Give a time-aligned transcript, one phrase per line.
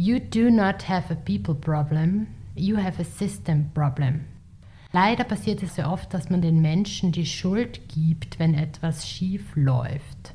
[0.00, 4.26] You do not have a people problem, you have a system problem.
[4.92, 9.56] Leider passiert es sehr oft, dass man den Menschen die Schuld gibt, wenn etwas schief
[9.56, 10.34] läuft.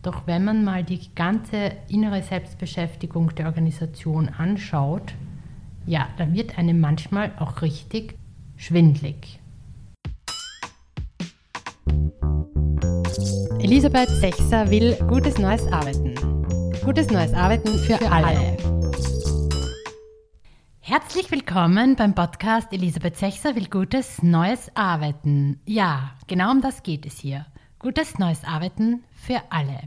[0.00, 5.12] Doch wenn man mal die ganze innere Selbstbeschäftigung der Organisation anschaut,
[5.84, 8.14] ja, dann wird einem manchmal auch richtig
[8.56, 9.38] schwindlig.
[13.58, 16.41] Elisabeth Sechser will gutes neues Arbeiten.
[16.84, 18.56] Gutes neues Arbeiten für, alle.
[20.80, 25.60] Herzlich willkommen beim Podcast Elisabeth Sechser will gutes neues Arbeiten.
[25.64, 27.46] Ja, genau um das geht es hier.
[27.78, 29.78] Gutes neues Arbeiten für alle.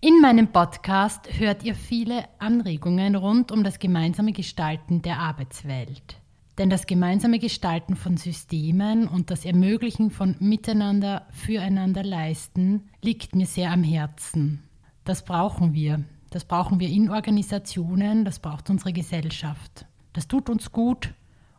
[0.00, 6.20] In meinem Podcast hört ihr viele Anregungen rund um das gemeinsame Gestalten der Arbeitswelt.
[6.56, 13.46] Denn das gemeinsame Gestalten von Systemen und das Ermöglichen von Miteinander, Füreinander leisten liegt mir
[13.46, 14.62] sehr am Herzen.
[15.04, 16.04] Das brauchen wir.
[16.32, 19.84] Das brauchen wir in Organisationen, das braucht unsere Gesellschaft.
[20.14, 21.12] Das tut uns gut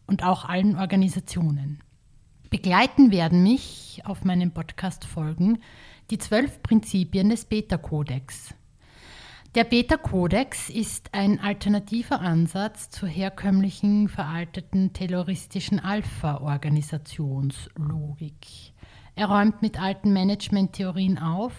[0.07, 1.83] und auch allen Organisationen.
[2.49, 5.59] Begleiten werden mich auf meinen Podcast-Folgen
[6.09, 8.55] die zwölf Prinzipien des Beta-Kodex.
[9.53, 18.73] Der Beta-Kodex ist ein alternativer Ansatz zur herkömmlichen, veralteten, terroristischen Alpha-Organisationslogik.
[19.13, 21.53] Er räumt mit alten Management-Theorien auf,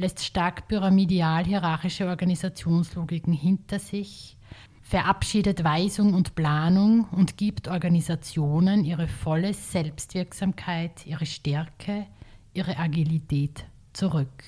[0.00, 4.38] lässt stark pyramidal-hierarchische Organisationslogiken hinter sich,
[4.82, 12.06] verabschiedet Weisung und Planung und gibt Organisationen ihre volle Selbstwirksamkeit, ihre Stärke,
[12.54, 14.42] ihre Agilität zurück.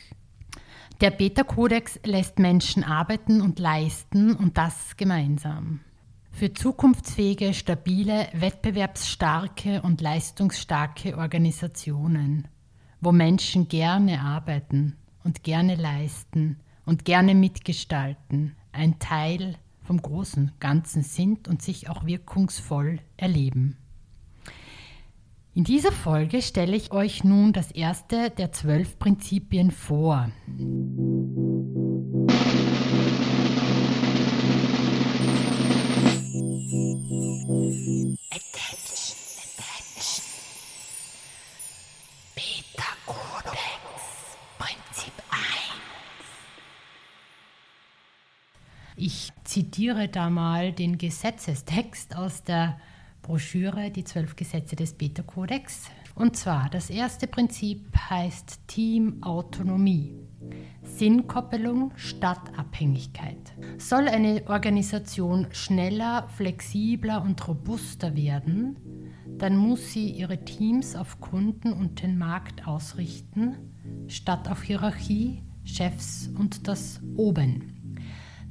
[1.01, 5.81] Der Beta-Kodex lässt Menschen arbeiten und leisten und das gemeinsam.
[6.31, 12.49] Für zukunftsfähige, stabile, wettbewerbsstarke und leistungsstarke Organisationen,
[13.03, 21.03] wo Menschen gerne arbeiten und gerne leisten und gerne mitgestalten, ein Teil vom großen Ganzen
[21.03, 23.77] sind und sich auch wirkungsvoll erleben.
[25.55, 30.31] In dieser Folge stelle ich euch nun das erste der zwölf Prinzipien vor.
[38.31, 39.23] Attention.
[42.35, 43.59] Beta Codex,
[44.59, 45.41] Prinzip 1.
[49.05, 52.79] Ich zitiere da mal den Gesetzestext aus der
[53.23, 55.91] Broschüre Die zwölf Gesetze des Beta-Kodex.
[56.15, 60.15] Und zwar, das erste Prinzip heißt Teamautonomie.
[60.85, 63.41] Sinnkoppelung statt Abhängigkeit.
[63.77, 68.77] Soll eine Organisation schneller, flexibler und robuster werden,
[69.37, 73.57] dann muss sie ihre Teams auf Kunden und den Markt ausrichten,
[74.07, 77.72] statt auf Hierarchie, Chefs und das Oben.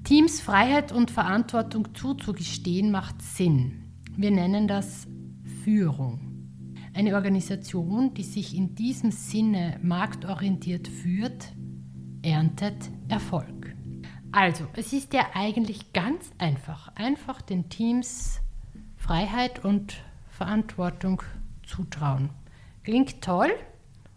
[0.03, 3.93] Teams Freiheit und Verantwortung zuzugestehen macht Sinn.
[4.17, 5.07] Wir nennen das
[5.63, 6.19] Führung.
[6.93, 11.53] Eine Organisation, die sich in diesem Sinne marktorientiert führt,
[12.23, 13.75] erntet Erfolg.
[14.31, 16.93] Also, es ist ja eigentlich ganz einfach.
[16.95, 18.41] Einfach den Teams
[18.97, 21.21] Freiheit und Verantwortung
[21.63, 22.31] zutrauen.
[22.83, 23.51] Klingt toll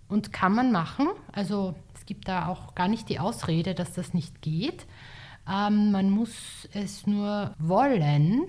[0.08, 1.08] und kann man machen.
[1.32, 4.86] Also es gibt da auch gar nicht die Ausrede, dass das nicht geht.
[5.48, 8.42] Ähm, man muss es nur wollen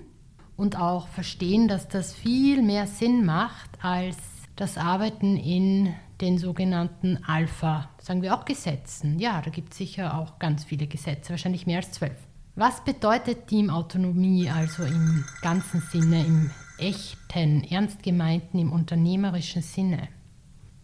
[0.56, 4.16] und auch verstehen, dass das viel mehr Sinn macht als
[4.56, 9.18] das Arbeiten in den sogenannten Alpha, sagen wir auch Gesetzen.
[9.18, 12.16] Ja, da gibt es sicher auch ganz viele Gesetze, wahrscheinlich mehr als zwölf.
[12.54, 20.08] Was bedeutet Teamautonomie also im ganzen Sinne, im echten, ernst gemeinten, im unternehmerischen Sinne?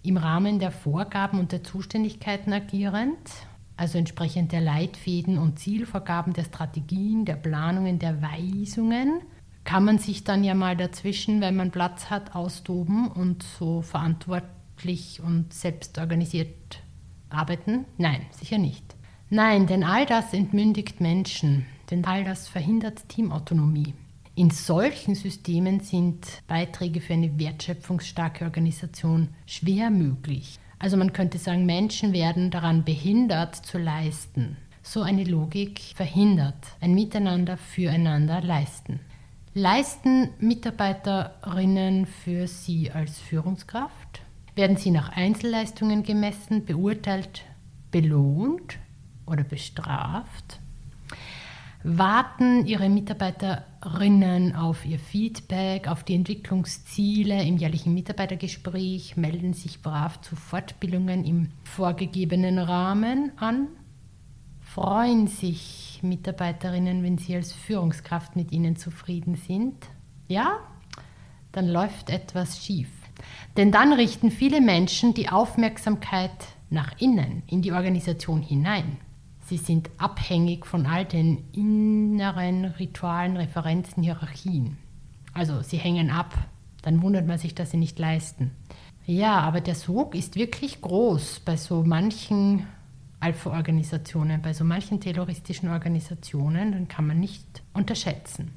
[0.03, 3.17] Im Rahmen der Vorgaben und der Zuständigkeiten agierend,
[3.83, 9.23] also entsprechend der Leitfäden und Zielvorgaben der Strategien, der Planungen, der Weisungen
[9.65, 15.21] kann man sich dann ja mal dazwischen, wenn man Platz hat, austoben und so verantwortlich
[15.21, 16.81] und selbst organisiert
[17.29, 17.85] arbeiten?
[17.99, 18.85] Nein, sicher nicht.
[19.31, 23.95] Nein, denn all das entmündigt Menschen, denn all das verhindert Teamautonomie.
[24.37, 30.61] In solchen Systemen sind Beiträge für eine wertschöpfungsstarke Organisation schwer möglich.
[30.83, 34.57] Also man könnte sagen, Menschen werden daran behindert zu leisten.
[34.83, 38.99] So eine Logik verhindert ein Miteinander füreinander leisten.
[39.55, 44.23] Leisten Mitarbeiterinnen für Sie als Führungskraft?
[44.57, 47.45] Werden Sie nach Einzelleistungen gemessen, beurteilt,
[47.93, 48.79] belohnt
[49.25, 50.59] oder bestraft?
[51.85, 60.21] Warten Ihre Mitarbeiterinnen auf Ihr Feedback, auf die Entwicklungsziele im jährlichen Mitarbeitergespräch, melden sich brav
[60.21, 63.67] zu Fortbildungen im vorgegebenen Rahmen an?
[64.61, 69.75] Freuen sich Mitarbeiterinnen, wenn sie als Führungskraft mit ihnen zufrieden sind?
[70.29, 70.61] Ja,
[71.51, 72.91] dann läuft etwas schief.
[73.57, 76.31] Denn dann richten viele Menschen die Aufmerksamkeit
[76.71, 78.99] nach innen, in die Organisation hinein.
[79.45, 84.77] Sie sind abhängig von all den inneren Ritualen, Referenzen, Hierarchien.
[85.35, 86.35] Also sie hängen ab.
[86.83, 88.51] Dann wundert man sich, dass sie nicht leisten.
[89.07, 92.67] Ja, aber der Sog ist wirklich groß bei so manchen
[93.21, 98.53] Alpha-Organisationen, bei so manchen terroristischen Organisationen, dann kann man nicht unterschätzen.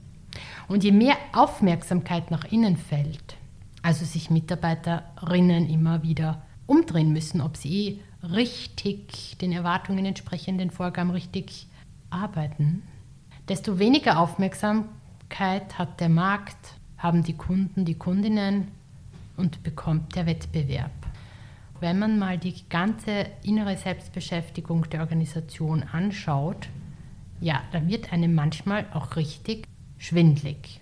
[0.67, 3.37] Und je mehr Aufmerksamkeit nach innen fällt,
[3.83, 7.99] also sich Mitarbeiterinnen immer wieder umdrehen müssen, ob sie eh
[8.33, 11.67] richtig den Erwartungen entsprechenden Vorgaben richtig
[12.09, 12.83] arbeiten,
[13.47, 18.69] desto weniger Aufmerksamkeit hat der Markt, haben die Kunden, die Kundinnen
[19.37, 20.91] und bekommt der Wettbewerb.
[21.79, 26.69] Wenn man mal die ganze innere Selbstbeschäftigung der Organisation anschaut,
[27.41, 29.67] ja, dann wird einem manchmal auch richtig
[29.97, 30.81] schwindlig.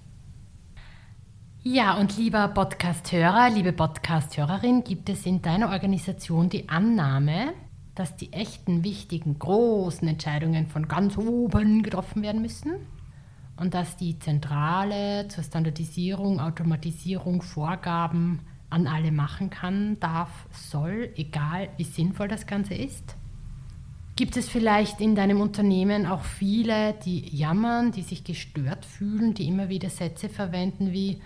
[1.65, 7.53] Ja, und lieber Podcast-Hörer, liebe Podcast-Hörerin, gibt es in deiner Organisation die Annahme,
[7.95, 12.73] dass die echten, wichtigen, großen Entscheidungen von ganz oben getroffen werden müssen
[13.55, 21.69] und dass die Zentrale zur Standardisierung, Automatisierung, Vorgaben an alle machen kann, darf, soll, egal
[21.77, 23.15] wie sinnvoll das Ganze ist?
[24.17, 29.47] Gibt es vielleicht in deinem Unternehmen auch viele, die jammern, die sich gestört fühlen, die
[29.47, 31.21] immer wieder Sätze verwenden wie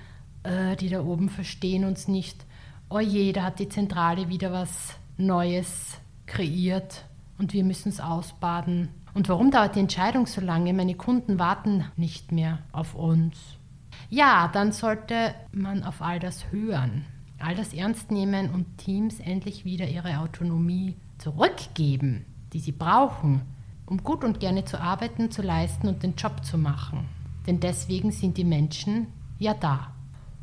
[0.48, 2.46] äh, die da oben verstehen uns nicht.
[2.90, 7.04] Oh je, da hat die Zentrale wieder was Neues kreiert
[7.38, 8.90] und wir müssen es ausbaden.
[9.14, 10.74] Und warum dauert die Entscheidung so lange?
[10.74, 13.38] Meine Kunden warten nicht mehr auf uns.
[14.10, 17.06] Ja, dann sollte man auf all das hören,
[17.40, 23.42] all das ernst nehmen und Teams endlich wieder ihre Autonomie zurückgeben, die sie brauchen,
[23.86, 27.06] um gut und gerne zu arbeiten, zu leisten und den Job zu machen.
[27.48, 29.08] Denn deswegen sind die Menschen
[29.40, 29.92] ja da.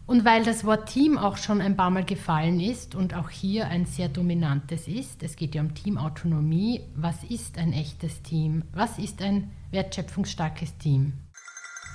[0.07, 3.69] Und weil das Wort Team auch schon ein paar Mal gefallen ist und auch hier
[3.69, 8.65] ein sehr dominantes ist, es geht ja um Teamautonomie, was ist ein echtes Team?
[8.73, 11.15] Was ist ein wertschöpfungsstarkes Team?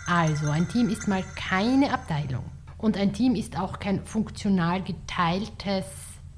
[0.07, 2.45] Also, ein Team ist mal keine Abteilung
[2.79, 5.85] und ein Team ist auch kein funktional geteiltes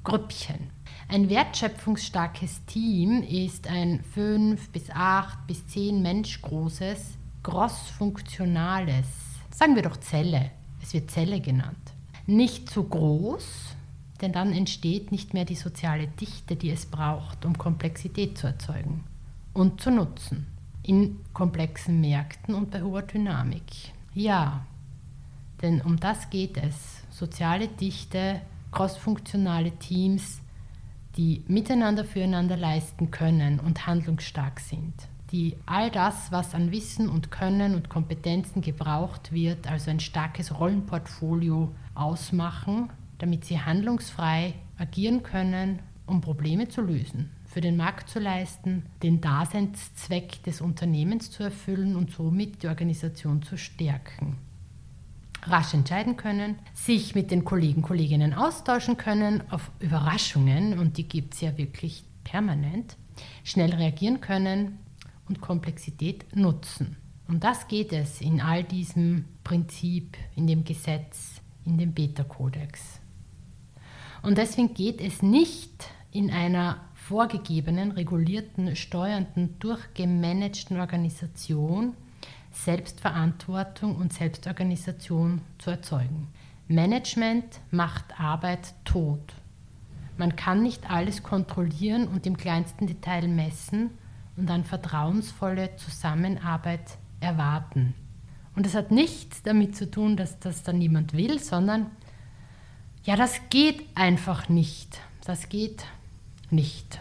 [0.04, 0.70] Grüppchen.
[1.08, 9.06] Ein wertschöpfungsstarkes Team ist ein fünf bis acht bis zehn Mensch großes, crossfunktionales,
[9.50, 10.50] sagen wir doch Zelle,
[10.82, 11.76] es wird Zelle genannt.
[12.26, 13.74] Nicht zu groß,
[14.20, 19.04] denn dann entsteht nicht mehr die soziale Dichte, die es braucht, um Komplexität zu erzeugen
[19.54, 20.46] und zu nutzen.
[20.82, 23.92] In komplexen Märkten und bei hoher Dynamik.
[24.14, 24.66] Ja,
[25.62, 27.02] denn um das geht es.
[27.10, 28.40] Soziale Dichte,
[28.72, 30.40] crossfunktionale Teams,
[31.16, 34.94] die miteinander füreinander leisten können und handlungsstark sind
[35.32, 40.58] die all das, was an Wissen und Können und Kompetenzen gebraucht wird, also ein starkes
[40.58, 48.18] Rollenportfolio ausmachen, damit sie handlungsfrei agieren können, um Probleme zu lösen, für den Markt zu
[48.18, 54.36] leisten, den Daseinszweck des Unternehmens zu erfüllen und somit die Organisation zu stärken.
[55.44, 61.34] Rasch entscheiden können, sich mit den Kollegen, Kolleginnen austauschen können auf Überraschungen, und die gibt
[61.34, 62.96] es ja wirklich permanent,
[63.42, 64.78] schnell reagieren können,
[65.28, 66.96] und Komplexität nutzen.
[67.28, 73.00] Um das geht es in all diesem Prinzip, in dem Gesetz, in dem Beta-Kodex.
[74.22, 81.94] Und deswegen geht es nicht in einer vorgegebenen, regulierten, steuernden, durchgemanagten Organisation
[82.52, 86.28] Selbstverantwortung und Selbstorganisation zu erzeugen.
[86.68, 89.34] Management macht Arbeit tot.
[90.16, 93.90] Man kann nicht alles kontrollieren und im kleinsten Detail messen
[94.36, 97.94] und an vertrauensvolle Zusammenarbeit erwarten.
[98.54, 101.90] Und es hat nichts damit zu tun, dass das dann niemand will, sondern
[103.04, 105.00] ja, das geht einfach nicht.
[105.24, 105.84] Das geht
[106.50, 107.00] nicht.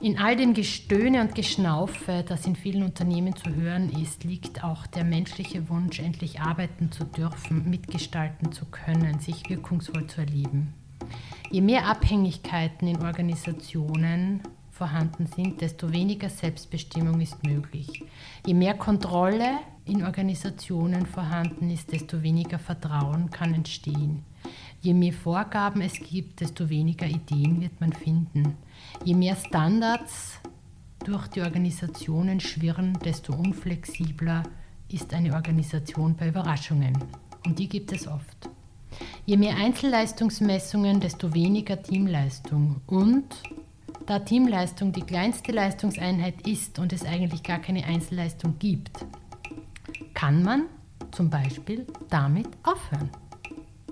[0.00, 4.86] In all dem Gestöhne und Geschnaufe, das in vielen Unternehmen zu hören ist, liegt auch
[4.86, 10.74] der menschliche Wunsch, endlich arbeiten zu dürfen, mitgestalten zu können, sich wirkungsvoll zu erleben.
[11.50, 18.04] Je mehr Abhängigkeiten in Organisationen vorhanden sind, desto weniger Selbstbestimmung ist möglich.
[18.44, 24.24] Je mehr Kontrolle in Organisationen vorhanden ist, desto weniger Vertrauen kann entstehen.
[24.80, 28.56] Je mehr Vorgaben es gibt, desto weniger Ideen wird man finden.
[29.04, 30.40] Je mehr Standards
[31.04, 34.42] durch die Organisationen schwirren, desto unflexibler
[34.88, 36.96] ist eine Organisation bei Überraschungen.
[37.46, 38.50] Und die gibt es oft.
[39.26, 42.80] Je mehr Einzelleistungsmessungen, desto weniger Teamleistung.
[42.86, 43.24] Und
[44.06, 49.06] Da Teamleistung die kleinste Leistungseinheit ist und es eigentlich gar keine Einzelleistung gibt,
[50.12, 50.64] kann man
[51.10, 53.08] zum Beispiel damit aufhören.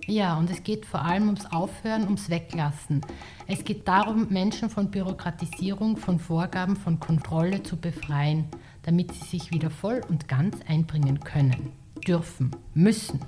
[0.07, 3.01] Ja, und es geht vor allem ums Aufhören, ums Weglassen.
[3.47, 8.47] Es geht darum, Menschen von Bürokratisierung, von Vorgaben, von Kontrolle zu befreien,
[8.83, 11.71] damit sie sich wieder voll und ganz einbringen können,
[12.03, 13.21] dürfen, müssen,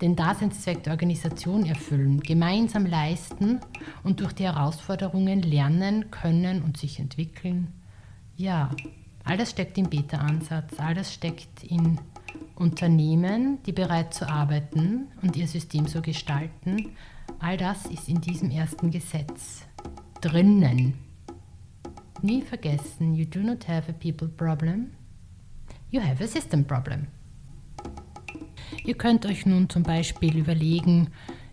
[0.00, 3.60] den Daseinszweck der Organisation erfüllen, gemeinsam leisten
[4.02, 7.68] und durch die Herausforderungen lernen können und sich entwickeln.
[8.36, 8.70] Ja,
[9.24, 11.98] all das steckt im Beta-Ansatz, all das steckt in
[12.54, 16.90] Unternehmen, die bereit zu arbeiten und ihr System so gestalten,
[17.38, 19.62] all das ist in diesem ersten Gesetz
[20.20, 20.94] drinnen.
[22.22, 24.92] Nie vergessen, you do not have a people problem,
[25.90, 27.08] you have a system problem.
[28.84, 31.08] Ihr könnt euch nun zum Beispiel überlegen,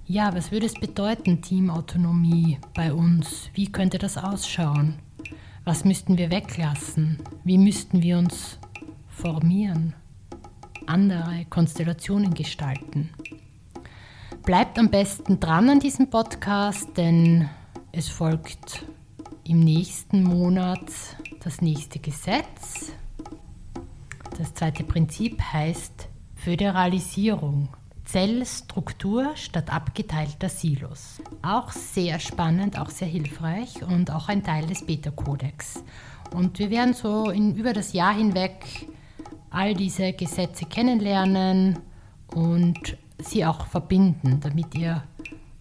[0.05, 3.50] ja, was würde es bedeuten, Teamautonomie bei uns?
[3.53, 5.00] Wie könnte das ausschauen?
[5.63, 7.19] Was müssten wir weglassen?
[7.43, 8.59] Wie müssten wir uns
[9.07, 9.93] formieren?
[10.91, 13.09] andere Konstellationen gestalten.
[14.43, 17.50] Bleibt am besten dran an diesem Podcast, denn
[17.91, 18.85] es folgt
[19.47, 20.83] im nächsten Monat
[21.43, 22.91] das nächste Gesetz.
[24.38, 26.09] Das zweite Prinzip heißt
[26.43, 27.69] Föderalisierung.
[28.03, 31.21] Zellstruktur statt abgeteilter Silos.
[31.43, 35.83] Auch sehr spannend, auch sehr hilfreich und auch ein Teil des Beta-Kodex.
[36.33, 38.88] Und wir werden so in, über das Jahr hinweg
[39.51, 41.77] all diese Gesetze kennenlernen
[42.33, 45.03] und sie auch verbinden, damit ihr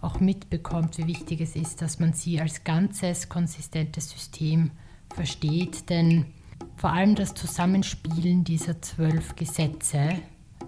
[0.01, 4.71] auch mitbekommt, wie wichtig es ist, dass man sie als ganzes, konsistentes System
[5.15, 5.91] versteht.
[5.91, 6.25] Denn
[6.77, 10.21] vor allem das Zusammenspielen dieser zwölf Gesetze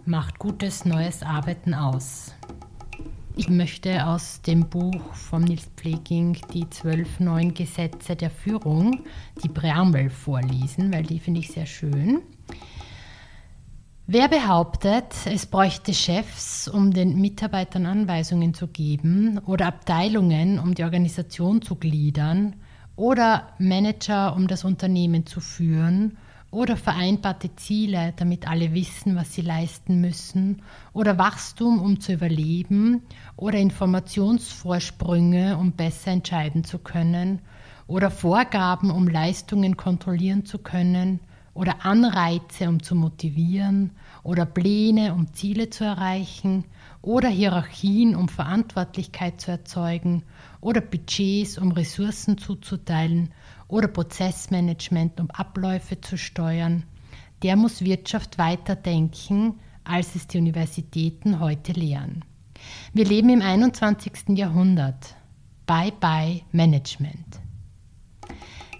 [0.04, 2.34] macht gutes neues Arbeiten aus.
[3.36, 9.04] Ich möchte aus dem Buch von Nils Pfleging die zwölf neuen Gesetze der Führung,
[9.42, 12.20] die Präambel vorlesen, weil die finde ich sehr schön.
[14.06, 20.84] Wer behauptet, es bräuchte Chefs, um den Mitarbeitern Anweisungen zu geben oder Abteilungen, um die
[20.84, 22.56] Organisation zu gliedern
[22.96, 26.18] oder Manager, um das Unternehmen zu führen
[26.52, 33.02] oder vereinbarte Ziele, damit alle wissen, was sie leisten müssen oder Wachstum, um zu überleben
[33.36, 37.40] oder Informationsvorsprünge, um besser entscheiden zu können
[37.88, 41.18] oder Vorgaben, um Leistungen kontrollieren zu können–
[41.54, 43.90] oder Anreize, um zu motivieren
[44.22, 46.64] oder Pläne, um Ziele zu erreichen
[47.00, 50.22] oder Hierarchien, um Verantwortlichkeit zu erzeugen
[50.60, 53.30] oder Budgets, um Ressourcen zuzuteilen
[53.68, 56.84] oder Prozessmanagement, um Abläufe zu steuern,
[57.42, 62.24] der muss Wirtschaft weiterdenken, als es die Universitäten heute lehren.
[62.92, 64.38] Wir leben im 21.
[64.38, 65.16] Jahrhundert.
[65.66, 67.40] Bye bye Management.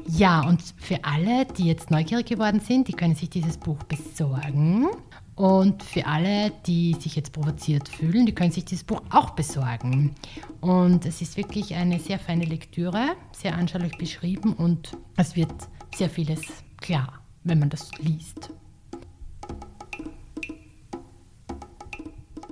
[0.06, 4.88] Ja, und für alle, die jetzt neugierig geworden sind, die können sich dieses Buch besorgen.
[5.34, 10.14] Und für alle, die sich jetzt provoziert fühlen, die können sich dieses Buch auch besorgen.
[10.60, 15.52] Und es ist wirklich eine sehr feine Lektüre, sehr anschaulich beschrieben und es wird
[15.94, 16.40] sehr vieles
[16.78, 18.50] klar, wenn man das liest.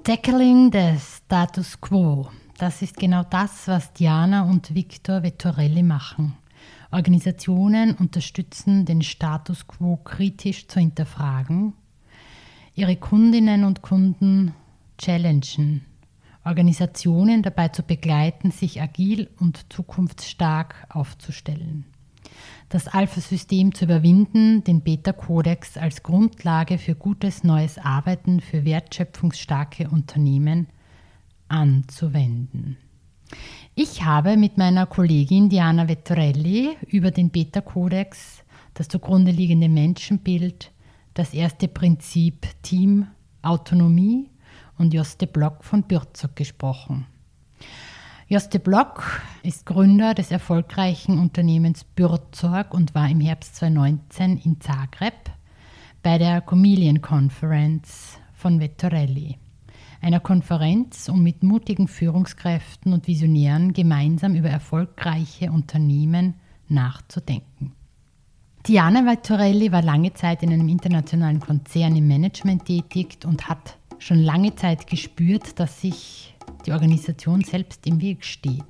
[0.03, 2.31] Tackling the Status Quo.
[2.57, 6.35] Das ist genau das, was Diana und Victor Vettorelli machen.
[6.91, 11.75] Organisationen unterstützen, den Status quo kritisch zu hinterfragen,
[12.81, 14.55] ihre Kundinnen und Kunden
[14.97, 15.85] challengen,
[16.47, 21.85] Organisationen dabei zu begleiten, sich agil und zukunftsstark aufzustellen.
[22.71, 30.67] Das Alpha-System zu überwinden, den Beta-Kodex als Grundlage für gutes neues Arbeiten für wertschöpfungsstarke Unternehmen
[31.49, 32.79] anzuwenden.
[33.75, 40.73] Ich habe mit meiner Kollegin Diana Vettorelli über den Beta-Kodex, das zugrunde liegende Menschenbild,
[41.15, 43.07] das erste Prinzip Team,
[43.43, 44.31] Autonomie
[44.79, 47.07] und Joste Block von Bürzog gesprochen.
[48.29, 55.31] Joste Block ist Gründer des erfolgreichen Unternehmens Bürzog und war im Herbst 2019 in Zagreb
[56.03, 59.39] bei der Chameleon Conference von Vettorelli
[60.01, 66.35] einer Konferenz, um mit mutigen Führungskräften und Visionären gemeinsam über erfolgreiche Unternehmen
[66.69, 67.73] nachzudenken.
[68.67, 74.19] Diana Valtorelli war lange Zeit in einem internationalen Konzern im Management tätig und hat schon
[74.19, 76.35] lange Zeit gespürt, dass sich
[76.67, 78.63] die Organisation selbst im Weg steht.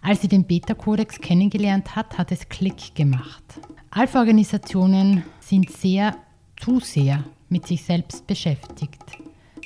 [0.00, 3.44] Als sie den Beta-Kodex kennengelernt hat, hat es Klick gemacht.
[3.90, 6.16] Alpha-Organisationen sind sehr,
[6.60, 9.04] zu sehr mit sich selbst beschäftigt.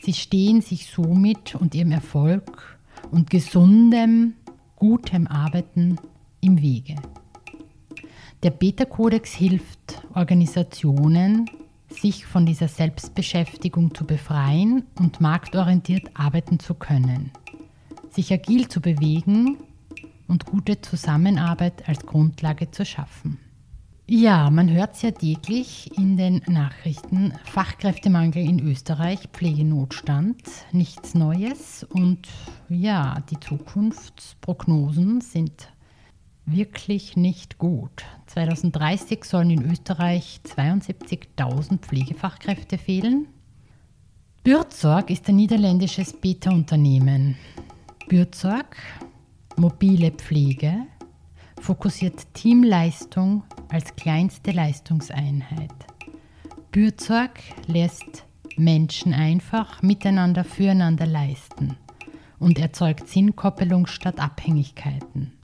[0.03, 2.79] Sie stehen sich somit und ihrem Erfolg
[3.11, 4.35] und gesundem,
[4.77, 5.97] gutem Arbeiten
[6.43, 6.97] im Wege.
[8.47, 11.51] Der Beta-Kodex hilft Organisationen,
[11.89, 17.33] sich von dieser Selbstbeschäftigung zu befreien und marktorientiert arbeiten zu können,
[18.09, 19.57] sich agil zu bewegen
[20.29, 23.41] und gute Zusammenarbeit als Grundlage zu schaffen.
[24.07, 27.33] Ja, man hört es ja täglich in den Nachrichten.
[27.47, 31.83] Fachkräftemangel in Österreich, Pflegenotstand, nichts Neues.
[31.83, 32.29] Und
[32.69, 35.69] ja, die Zukunftsprognosen sind
[36.47, 38.05] wirklich nicht gut.
[38.27, 43.27] 2030 sollen in Österreich 72.000 Pflegefachkräfte fehlen.
[44.45, 47.37] Bürzorg ist ein niederländisches Beta-Unternehmen.
[48.09, 48.77] Bürzorg,
[49.57, 50.87] mobile Pflege,
[51.61, 55.75] fokussiert Teamleistung als kleinste Leistungseinheit.
[56.71, 58.25] Bürzorg lässt
[58.57, 61.77] Menschen einfach miteinander füreinander leisten
[62.39, 65.36] und erzeugt Sinnkoppelung statt Abhängigkeiten.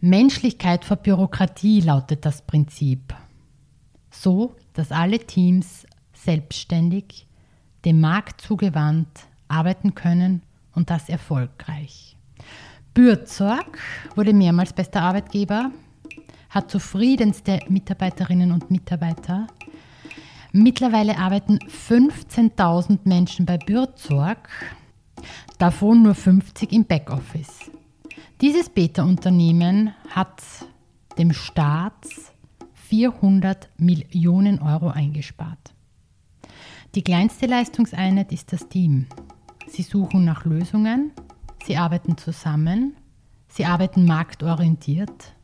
[0.00, 3.14] Menschlichkeit vor Bürokratie lautet das Prinzip.
[4.10, 7.26] So, dass alle Teams selbstständig,
[7.84, 10.42] dem Markt zugewandt arbeiten können
[10.74, 12.16] und das erfolgreich.
[12.94, 13.78] Bürzorg
[14.14, 15.70] wurde mehrmals bester Arbeitgeber,
[16.50, 19.46] hat zufriedenste Mitarbeiterinnen und Mitarbeiter.
[20.52, 24.48] Mittlerweile arbeiten 15.000 Menschen bei Bürzorg,
[25.58, 27.70] davon nur 50 im Backoffice.
[28.40, 30.42] Dieses Beta-Unternehmen hat
[31.18, 32.06] dem Staat
[32.74, 35.74] 400 Millionen Euro eingespart.
[36.94, 39.06] Die kleinste Leistungseinheit ist das Team.
[39.66, 41.12] Sie suchen nach Lösungen,
[41.64, 42.96] sie arbeiten zusammen,
[43.48, 45.36] sie arbeiten marktorientiert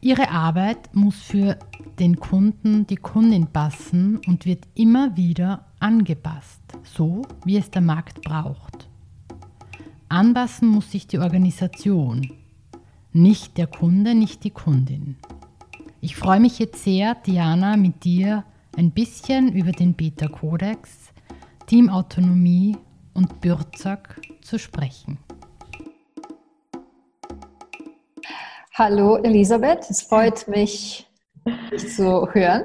[0.00, 1.58] Ihre Arbeit muss für
[1.98, 8.22] den Kunden, die Kundin passen und wird immer wieder angepasst, so wie es der Markt
[8.22, 8.88] braucht.
[10.12, 12.36] Anpassen muss sich die Organisation,
[13.14, 15.16] nicht der Kunde, nicht die Kundin.
[16.02, 18.44] Ich freue mich jetzt sehr, Diana, mit dir
[18.76, 21.14] ein bisschen über den Beta-Kodex,
[21.66, 22.76] Teamautonomie
[23.14, 25.16] und Bürzak zu sprechen.
[28.74, 31.08] Hallo Elisabeth, es freut mich,
[31.70, 32.64] dich zu hören.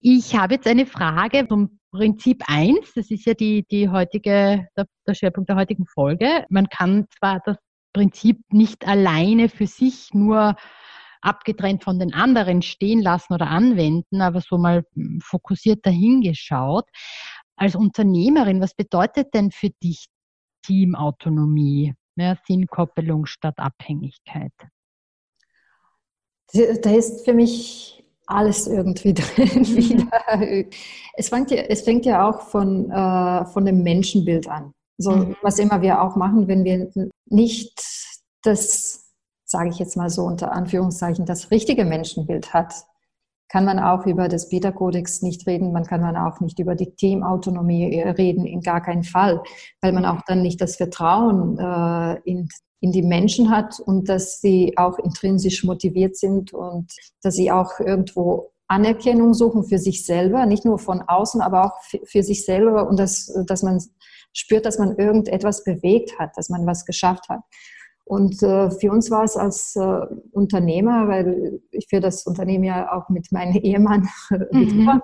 [0.00, 2.92] Ich habe jetzt eine Frage zum Prinzip 1.
[2.94, 6.44] Das ist ja die, die heutige, der, der Schwerpunkt der heutigen Folge.
[6.50, 7.56] Man kann zwar das
[7.92, 10.56] Prinzip nicht alleine für sich nur
[11.20, 14.84] abgetrennt von den anderen stehen lassen oder anwenden, aber so mal
[15.20, 16.84] fokussiert dahingeschaut.
[17.56, 20.06] Als Unternehmerin, was bedeutet denn für dich
[20.62, 21.94] Teamautonomie?
[22.14, 24.52] Mehr Sinnkoppelung statt Abhängigkeit?
[26.52, 30.60] Da ist für mich alles irgendwie drin wieder.
[31.14, 34.72] Es fängt ja, es fängt ja auch von, äh, von dem Menschenbild an.
[34.98, 35.36] So, mhm.
[35.42, 36.90] was immer wir auch machen, wenn wir
[37.26, 37.80] nicht
[38.42, 39.12] das,
[39.44, 42.74] sage ich jetzt mal so unter Anführungszeichen, das richtige Menschenbild hat,
[43.48, 46.94] kann man auch über das Beta-Kodex nicht reden, man kann man auch nicht über die
[46.94, 49.42] Teamautonomie reden, in gar keinen Fall,
[49.80, 52.48] weil man auch dann nicht das Vertrauen äh, in
[52.80, 57.80] in die Menschen hat und dass sie auch intrinsisch motiviert sind und dass sie auch
[57.80, 61.72] irgendwo Anerkennung suchen für sich selber, nicht nur von außen, aber auch
[62.04, 63.82] für sich selber und dass, dass man
[64.32, 67.40] spürt, dass man irgendetwas bewegt hat, dass man was geschafft hat.
[68.04, 70.00] Und äh, für uns war es als äh,
[70.32, 74.08] Unternehmer, weil ich für das Unternehmen ja auch mit meinem Ehemann
[74.50, 75.02] mhm.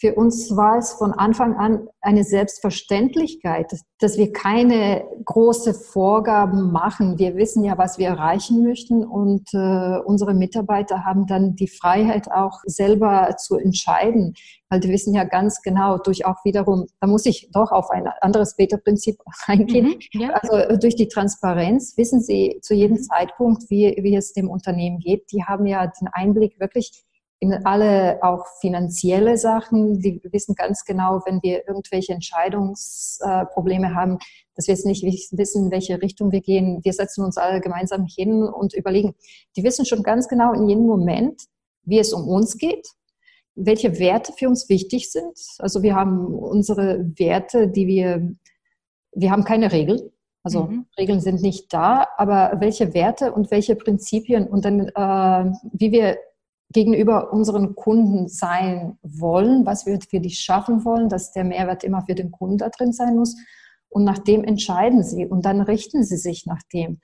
[0.00, 7.18] Für uns war es von Anfang an eine Selbstverständlichkeit, dass wir keine große Vorgaben machen.
[7.18, 12.30] Wir wissen ja, was wir erreichen möchten und äh, unsere Mitarbeiter haben dann die Freiheit
[12.30, 14.34] auch selber zu entscheiden,
[14.68, 18.06] weil die wissen ja ganz genau durch auch wiederum, da muss ich doch auf ein
[18.20, 19.98] anderes Beta-Prinzip eingehen.
[20.14, 20.30] Mhm, ja.
[20.30, 23.02] Also durch die Transparenz wissen sie zu jedem mhm.
[23.02, 25.32] Zeitpunkt, wie, wie es dem Unternehmen geht.
[25.32, 27.04] Die haben ja den Einblick wirklich
[27.40, 30.00] in alle auch finanzielle Sachen.
[30.00, 34.18] Die wissen ganz genau, wenn wir irgendwelche Entscheidungsprobleme haben,
[34.54, 36.80] dass wir jetzt nicht wissen, in welche Richtung wir gehen.
[36.82, 39.14] Wir setzen uns alle gemeinsam hin und überlegen.
[39.56, 41.42] Die wissen schon ganz genau in jedem Moment,
[41.84, 42.88] wie es um uns geht,
[43.54, 45.38] welche Werte für uns wichtig sind.
[45.58, 48.32] Also wir haben unsere Werte, die wir,
[49.12, 50.10] wir haben keine Regeln.
[50.42, 50.86] Also mhm.
[50.98, 56.18] Regeln sind nicht da, aber welche Werte und welche Prinzipien und dann, äh, wie wir
[56.70, 62.02] gegenüber unseren Kunden sein wollen, was wir für die schaffen wollen, dass der Mehrwert immer
[62.06, 63.36] für den Kunden da drin sein muss.
[63.88, 67.00] Und nach dem entscheiden sie und dann richten sie sich nach dem.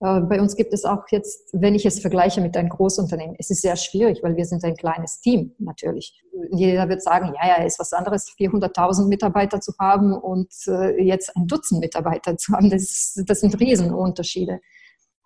[0.00, 3.50] Äh, bei uns gibt es auch jetzt, wenn ich es vergleiche mit einem Großunternehmen, es
[3.50, 6.22] ist sehr schwierig, weil wir sind ein kleines Team natürlich.
[6.52, 11.36] Jeder wird sagen, ja, ja, ist was anderes, 400.000 Mitarbeiter zu haben und äh, jetzt
[11.36, 12.70] ein Dutzend Mitarbeiter zu haben.
[12.70, 14.60] Das, das sind Riesenunterschiede.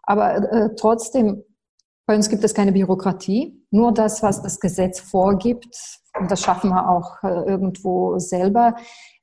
[0.03, 1.45] Aber äh, trotzdem
[2.07, 6.01] Bei uns gibt es keine Bürokratie, nur das, was das Gesetz vorgibt.
[6.19, 8.77] Und das schaffen wir auch äh, irgendwo selber.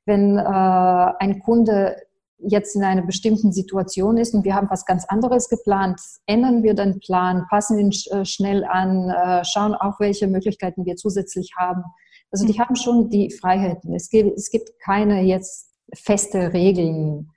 [0.04, 1.96] Wenn äh, ein Kunde
[2.38, 6.74] jetzt in einer bestimmten Situation ist und wir haben was ganz anderes geplant, ändern wir
[6.74, 11.84] den Plan, passen ihn äh, schnell an, äh, schauen auch, welche Möglichkeiten wir zusätzlich haben.
[12.30, 12.58] Also die mhm.
[12.58, 13.94] haben schon die Freiheiten.
[13.94, 17.30] Es gibt, es gibt keine jetzt feste Regeln.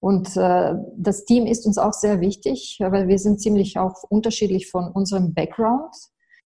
[0.00, 4.70] Und äh, das Team ist uns auch sehr wichtig, weil wir sind ziemlich auch unterschiedlich
[4.70, 5.94] von unserem Background.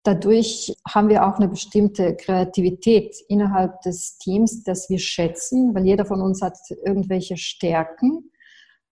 [0.03, 6.05] Dadurch haben wir auch eine bestimmte Kreativität innerhalb des Teams, das wir schätzen, weil jeder
[6.05, 8.31] von uns hat irgendwelche Stärken.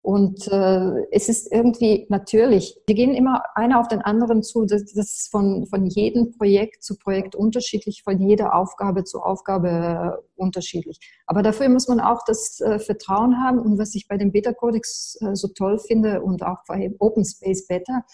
[0.08, 4.64] Und äh, es ist irgendwie natürlich, wir gehen immer einer auf den anderen zu.
[4.66, 9.68] Das, das ist von, von jedem Projekt zu Projekt unterschiedlich, von jeder Aufgabe zu Aufgabe
[9.68, 10.98] äh, unterschiedlich.
[11.26, 13.60] Aber dafür muss man auch das äh, Vertrauen haben.
[13.60, 17.68] Und was ich bei dem Beta-Codex äh, so toll finde und auch bei Open Space
[17.68, 18.06] Beta,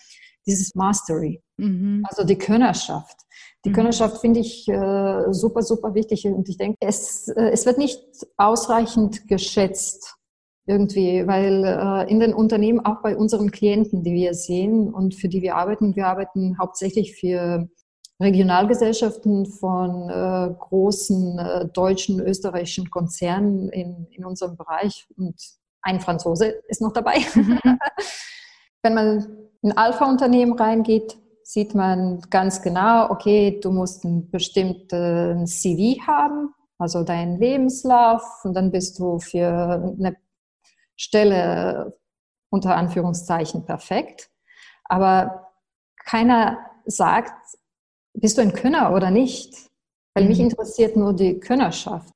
[0.48, 2.04] dieses Mastery, mhm.
[2.10, 3.18] also die Könnerschaft.
[3.66, 3.74] Die mhm.
[3.74, 6.26] Könnerschaft finde ich äh, super, super wichtig.
[6.26, 8.02] Und ich denke, es, äh, es wird nicht
[8.38, 10.18] ausreichend geschätzt
[10.66, 15.28] irgendwie, weil äh, in den Unternehmen, auch bei unseren Klienten, die wir sehen und für
[15.28, 17.68] die wir arbeiten, wir arbeiten hauptsächlich für
[18.22, 25.36] Regionalgesellschaften von äh, großen äh, deutschen, österreichischen Konzernen in, in unserem Bereich und
[25.82, 27.18] ein Franzose ist noch dabei.
[27.36, 27.60] Mhm.
[28.84, 36.02] Wenn man in Alpha-Unternehmen reingeht, sieht man ganz genau, okay, du musst einen bestimmten CV
[36.08, 40.16] haben, also deinen Lebenslauf und dann bist du für eine
[40.96, 41.98] Stelle
[42.50, 44.30] unter Anführungszeichen perfekt.
[44.86, 45.52] Aber
[46.06, 47.34] keiner sagt,
[48.14, 49.72] bist du ein Könner oder nicht?
[50.14, 50.46] Weil mich mhm.
[50.46, 52.14] interessiert nur die Könnerschaft.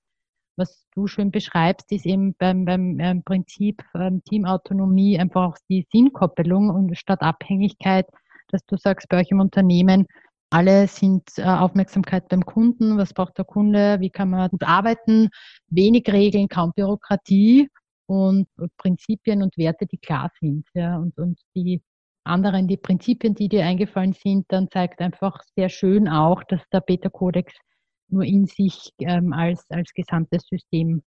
[0.56, 5.88] Was du schön beschreibst, ist eben beim, beim ähm, Prinzip ähm, Teamautonomie einfach auch die
[5.92, 8.08] Sinnkoppelung und statt Abhängigkeit,
[8.50, 10.08] dass du sagst, bei euch im Unternehmen,
[10.50, 15.30] alle sind äh, Aufmerksamkeit beim Kunden, was braucht der Kunde, wie kann man gut arbeiten,
[15.70, 17.70] wenig Regeln, kaum Bürokratie
[18.08, 20.66] und Prinzipien und Werte, die klar sind.
[20.74, 21.82] Ja, und, und die
[22.24, 26.82] anderen, die Prinzipien, die dir eingefallen sind, dann zeigt einfach sehr schön auch, dass der
[26.82, 27.54] Beta-Kodex
[28.10, 31.04] nur in sich ähm, als, als gesamtes System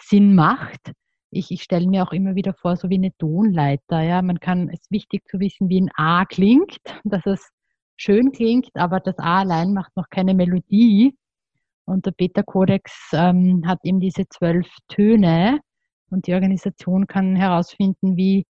[0.00, 0.92] Sinn macht.
[1.30, 4.00] Ich, ich stelle mir auch immer wieder vor, so wie eine Tonleiter.
[4.02, 7.50] Ja, man kann, es ist wichtig zu wissen, wie ein A klingt, dass es
[7.96, 11.16] schön klingt, aber das A allein macht noch keine Melodie.
[11.84, 15.60] Und der Beta-Kodex ähm, hat eben diese zwölf Töne,
[16.10, 18.46] und die Organisation kann herausfinden, wie,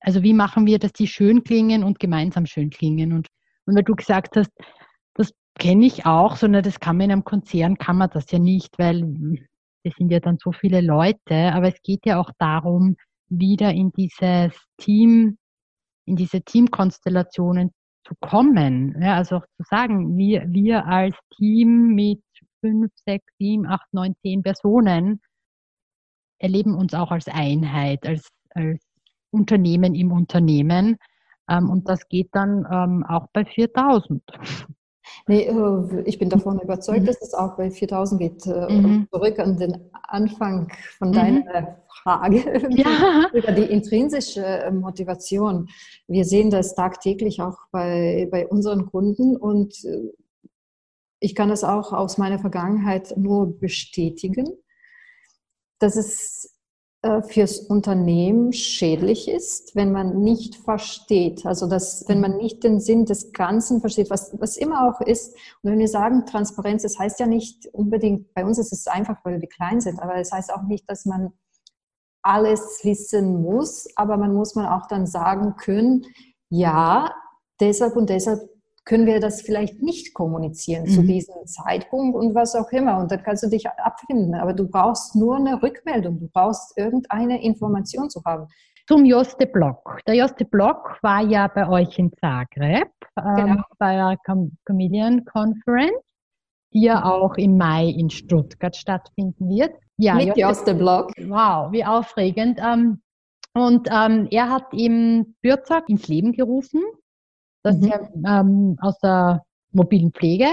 [0.00, 3.12] also wie machen wir, dass die schön klingen und gemeinsam schön klingen.
[3.12, 3.28] Und,
[3.66, 4.50] und weil du gesagt hast,
[5.14, 8.38] das kenne ich auch, sondern das kann man in einem Konzern, kann man das ja
[8.38, 9.04] nicht, weil
[9.84, 12.96] es sind ja dann so viele Leute, aber es geht ja auch darum,
[13.28, 15.38] wieder in dieses Team,
[16.06, 17.70] in diese Teamkonstellationen
[18.06, 18.96] zu kommen.
[19.00, 22.22] Ja, also auch zu sagen, wir, wir als Team mit
[22.60, 25.20] fünf, sechs, sieben, acht, neun, zehn Personen
[26.38, 28.80] erleben uns auch als Einheit, als, als
[29.30, 30.96] Unternehmen im Unternehmen.
[31.48, 34.22] Ähm, und das geht dann ähm, auch bei 4000.
[35.26, 37.06] Nee, äh, ich bin davon überzeugt, mhm.
[37.06, 38.46] dass es auch bei 4000 geht.
[38.46, 39.08] Äh, mhm.
[39.10, 41.66] Zurück an den Anfang von deiner mhm.
[42.02, 43.30] Frage ja.
[43.32, 45.68] über die intrinsische äh, Motivation.
[46.06, 49.74] Wir sehen das tagtäglich auch bei, bei unseren Kunden und
[51.20, 54.46] ich kann das auch aus meiner Vergangenheit nur bestätigen
[55.78, 56.58] dass es
[57.02, 62.80] äh, fürs Unternehmen schädlich ist, wenn man nicht versteht, also dass, wenn man nicht den
[62.80, 65.34] Sinn des Ganzen versteht, was, was immer auch ist.
[65.62, 69.24] Und wenn wir sagen Transparenz, das heißt ja nicht unbedingt, bei uns ist es einfach,
[69.24, 71.32] weil wir klein sind, aber es das heißt auch nicht, dass man
[72.22, 76.04] alles wissen muss, aber man muss man auch dann sagen können,
[76.48, 77.14] ja,
[77.60, 78.40] deshalb und deshalb
[78.88, 80.88] können wir das vielleicht nicht kommunizieren mhm.
[80.88, 82.98] zu diesem Zeitpunkt und was auch immer.
[82.98, 84.34] Und dann kannst du dich abfinden.
[84.34, 86.18] Aber du brauchst nur eine Rückmeldung.
[86.18, 88.48] Du brauchst irgendeine Information zu haben.
[88.86, 90.00] Zum Joste Block.
[90.06, 93.62] Der Joste Block war ja bei euch in Zagreb ähm, genau.
[93.78, 96.02] bei der Com Comedian Conference,
[96.72, 99.74] die ja auch im Mai in Stuttgart stattfinden wird.
[99.98, 101.12] Ja, Mit Joste, Joste Block.
[101.26, 102.58] Wow, wie aufregend.
[102.64, 103.02] Ähm,
[103.54, 106.80] und ähm, er hat eben Bürzak ins Leben gerufen
[107.68, 107.86] das mhm.
[108.24, 110.48] ja ähm, aus der mobilen Pflege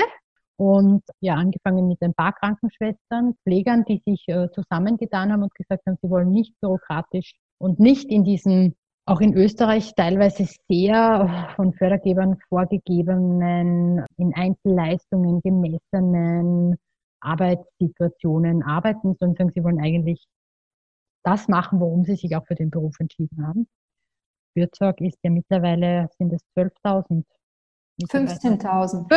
[0.58, 5.86] und ja, angefangen mit ein paar Krankenschwestern, Pflegern, die sich äh, zusammengetan haben und gesagt
[5.86, 8.76] haben, sie wollen nicht bürokratisch und nicht in diesen,
[9.06, 16.78] auch in Österreich teilweise sehr von Fördergebern vorgegebenen, in Einzelleistungen gemessenen
[17.22, 20.26] Arbeitssituationen arbeiten, sondern sagen, sie wollen eigentlich
[21.24, 23.68] das machen, worum sie sich auch für den Beruf entschieden haben.
[24.56, 27.24] Bürzog ist ja mittlerweile, sind es 12.000
[28.02, 29.08] 15.000.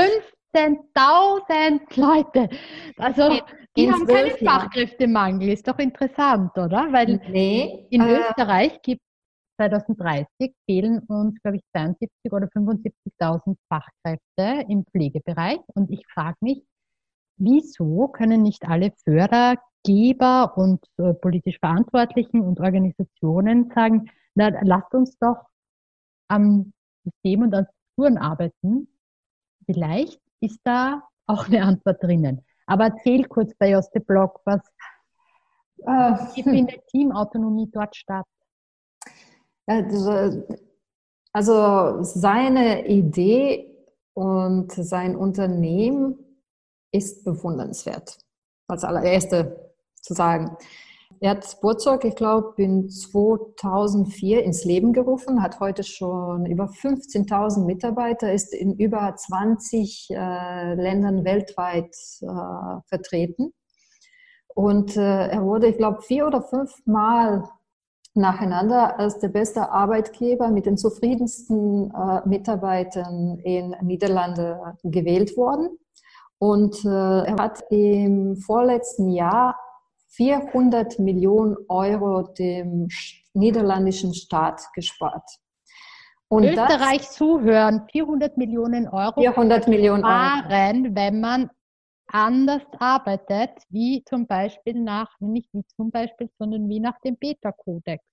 [0.55, 2.49] 15.000 Leute.
[2.97, 3.41] Also
[3.77, 5.49] die in haben keinen Fachkräftemangel.
[5.51, 6.93] Ist doch interessant, oder?
[6.93, 9.03] Weil nee, in äh, Österreich gibt
[9.61, 15.59] 2030 fehlen uns, glaube ich, 72 oder 75.000 Fachkräfte im Pflegebereich.
[15.75, 16.63] Und ich frage mich,
[17.37, 25.19] wieso können nicht alle Fördergeber und äh, politisch Verantwortlichen und Organisationen sagen, na, lasst uns
[25.19, 25.45] doch
[26.29, 26.73] am
[27.05, 28.89] System und an Strukturen arbeiten.
[29.67, 32.45] Vielleicht ist da auch eine Antwort drinnen.
[32.67, 34.61] Aber erzähl kurz bei Joste Blog, was
[35.79, 38.27] äh, wie findet Teamautonomie dort statt?
[39.67, 40.45] Also
[42.03, 43.75] seine Idee
[44.15, 46.19] und sein Unternehmen
[46.93, 48.19] ist bewundernswert.
[48.69, 50.57] Als allererste zu sagen.
[51.21, 57.65] Er hat Burzeug, ich glaube, in 2004 ins Leben gerufen, hat heute schon über 15.000
[57.65, 63.53] Mitarbeiter, ist in über 20 äh, Ländern weltweit äh, vertreten.
[64.55, 67.49] Und äh, er wurde, ich glaube, vier oder fünf Mal
[68.15, 75.79] nacheinander als der beste Arbeitgeber mit den zufriedensten äh, Mitarbeitern in Niederlande gewählt worden.
[76.39, 79.57] Und äh, er hat im vorletzten Jahr
[80.19, 82.89] 400 Millionen Euro dem
[83.35, 85.25] niederländischen Staat gespart.
[86.29, 90.95] Und Österreich das, zuhören, 400 Millionen Euro 400 Millionen sparen, Euro.
[90.95, 91.51] wenn man
[92.09, 98.05] anders arbeitet, wie zum Beispiel nach, nicht wie zum Beispiel, sondern wie nach dem Beta-Kodex.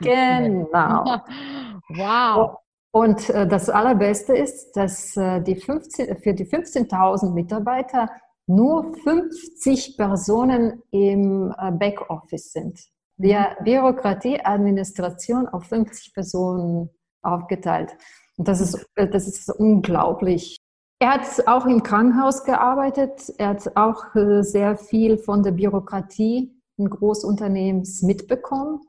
[0.00, 1.04] Genau.
[1.88, 2.56] wow.
[2.92, 8.10] Und äh, das Allerbeste ist, dass äh, die 15, für die 15.000 Mitarbeiter
[8.50, 12.80] nur 50 Personen im äh, Backoffice sind.
[13.16, 13.64] Die mhm.
[13.64, 16.90] Bürokratie, Administration auf 50 Personen
[17.22, 17.96] aufgeteilt.
[18.36, 20.56] Und das ist, das ist unglaublich.
[20.98, 23.32] Er hat auch im Krankenhaus gearbeitet.
[23.38, 24.04] Er hat auch
[24.40, 28.80] sehr viel von der Bürokratie in Großunternehmens mitbekommen.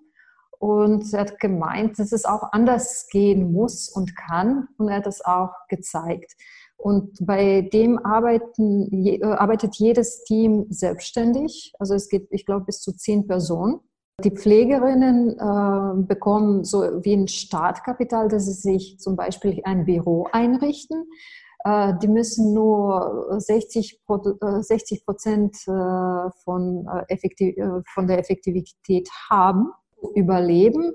[0.60, 4.68] Und er hat gemeint, dass es auch anders gehen muss und kann.
[4.78, 6.34] Und er hat das auch gezeigt.
[6.82, 11.74] Und bei dem arbeiten, äh, arbeitet jedes Team selbstständig.
[11.80, 13.80] Also es geht, ich glaube, bis zu zehn Personen.
[14.24, 20.28] Die Pflegerinnen äh, bekommen so wie ein Startkapital, dass sie sich zum Beispiel ein Büro
[20.32, 21.06] einrichten.
[21.64, 27.56] Äh, die müssen nur 60 äh, Prozent äh, von, effektiv,
[27.94, 29.72] von der Effektivität haben
[30.16, 30.92] überleben,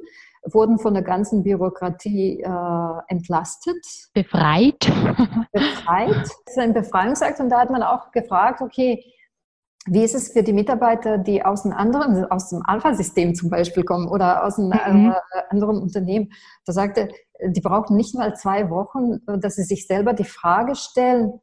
[0.52, 3.84] wurden von der ganzen Bürokratie äh, entlastet.
[4.14, 4.78] Befreit.
[5.52, 6.14] Befreit.
[6.14, 9.02] Das ist ein Befreiungsakt und da hat man auch gefragt, okay,
[9.88, 13.84] wie ist es für die Mitarbeiter, die aus einem anderen, aus dem Alpha-System zum Beispiel
[13.84, 15.10] kommen oder aus einem mhm.
[15.12, 16.32] äh, anderen Unternehmen?
[16.64, 17.08] Da sagte,
[17.44, 21.40] die brauchen nicht mal zwei Wochen, dass sie sich selber die Frage stellen,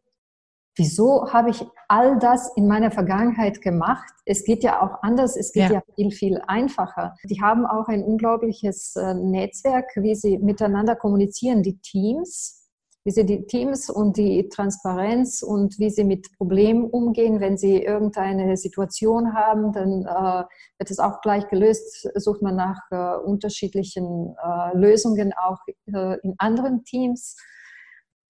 [0.75, 4.11] wieso habe ich all das in meiner Vergangenheit gemacht?
[4.25, 7.15] Es geht ja auch anders, es geht ja, ja viel, viel einfacher.
[7.25, 12.63] Die haben auch ein unglaubliches äh, Netzwerk, wie sie miteinander kommunizieren, die Teams,
[13.05, 17.41] wie sie die Teams und die Transparenz und wie sie mit Problemen umgehen.
[17.41, 20.43] Wenn sie irgendeine Situation haben, dann äh,
[20.79, 22.09] wird es auch gleich gelöst.
[22.15, 25.59] Sucht man nach äh, unterschiedlichen äh, Lösungen auch
[25.93, 27.35] äh, in anderen Teams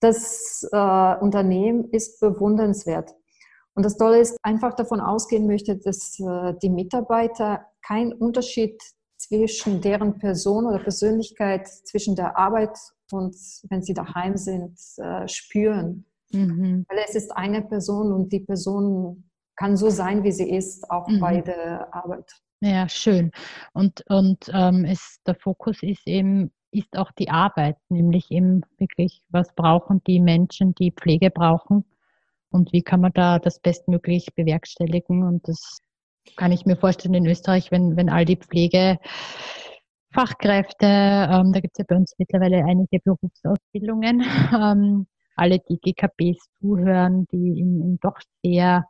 [0.04, 3.12] das äh, Unternehmen ist bewundernswert.
[3.76, 8.80] Und das Tolle ist, einfach davon ausgehen möchte, dass äh, die Mitarbeiter keinen Unterschied
[9.18, 12.78] zwischen deren Person oder Persönlichkeit, zwischen der Arbeit
[13.12, 13.36] und
[13.70, 16.06] wenn sie daheim sind, äh, spüren.
[16.32, 16.86] Mhm.
[16.90, 21.08] Weil es ist eine Person und die Person kann so sein, wie sie ist, auch
[21.08, 21.20] mhm.
[21.20, 22.32] bei der Arbeit.
[22.62, 23.32] Ja, schön.
[23.74, 29.22] Und, und ähm, es, der Fokus ist eben ist auch die Arbeit, nämlich eben wirklich,
[29.30, 31.86] was brauchen die Menschen, die Pflege brauchen
[32.50, 35.24] und wie kann man da das bestmöglich bewerkstelligen.
[35.24, 35.80] Und das
[36.36, 41.80] kann ich mir vorstellen in Österreich, wenn, wenn all die Pflegefachkräfte, ähm, da gibt es
[41.80, 44.22] ja bei uns mittlerweile einige Berufsausbildungen,
[44.54, 48.86] ähm, alle die GKBs zuhören, die in, in doch sehr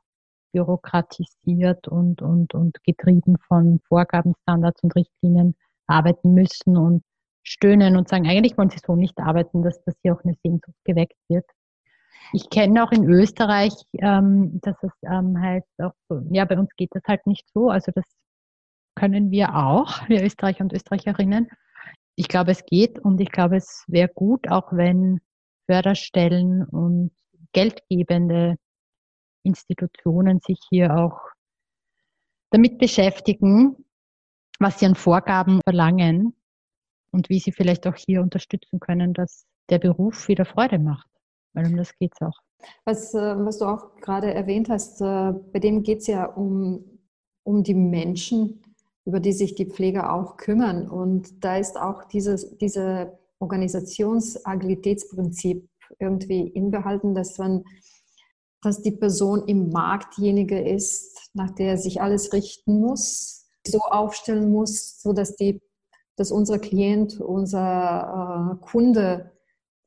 [0.52, 5.56] bürokratisiert und, und, und getrieben von Vorgaben, Standards und Richtlinien
[5.88, 7.04] arbeiten müssen und
[7.44, 10.78] stöhnen und sagen, eigentlich wollen sie so nicht arbeiten, dass das hier auch eine Sehnsucht
[10.84, 11.46] geweckt wird.
[12.32, 15.94] Ich kenne auch in Österreich, ähm, dass es ähm, heißt, auch
[16.32, 17.70] ja, bei uns geht das halt nicht so.
[17.70, 18.06] Also das
[18.96, 21.50] können wir auch, wir Österreicher und Österreicherinnen.
[22.16, 25.20] Ich glaube, es geht und ich glaube, es wäre gut, auch wenn
[25.66, 27.12] Förderstellen und
[27.54, 28.58] geldgebende
[29.44, 31.20] Institutionen sich hier auch
[32.52, 33.76] damit beschäftigen,
[34.60, 36.36] was sie an Vorgaben verlangen,
[37.14, 41.08] und wie Sie vielleicht auch hier unterstützen können, dass der Beruf wieder Freude macht.
[41.54, 42.38] Weil um das geht es auch.
[42.86, 46.84] Was, äh, was du auch gerade erwähnt hast, äh, bei dem geht es ja um,
[47.44, 48.64] um die Menschen,
[49.06, 50.90] über die sich die Pfleger auch kümmern.
[50.90, 55.68] Und da ist auch dieses diese Organisationsagilitätsprinzip
[56.00, 57.64] irgendwie inbehalten, dass man,
[58.62, 64.52] dass die Person im Markt diejenige ist, nach der sich alles richten muss, so aufstellen
[64.52, 65.62] muss, so dass die,
[66.16, 69.32] dass unser Klient, unser äh, Kunde